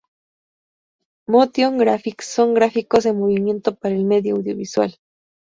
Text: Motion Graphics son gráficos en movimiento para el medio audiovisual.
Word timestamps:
Motion 1.27 1.77
Graphics 1.77 2.25
son 2.31 2.55
gráficos 2.55 3.05
en 3.05 3.19
movimiento 3.19 3.75
para 3.75 3.93
el 3.93 4.03
medio 4.05 4.33
audiovisual. 4.35 4.97